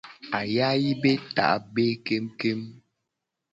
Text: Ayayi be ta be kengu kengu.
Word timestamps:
Ayayi 0.39 0.91
be 1.01 1.11
ta 1.35 1.47
be 1.73 1.85
kengu 2.05 2.33
kengu. 2.39 2.71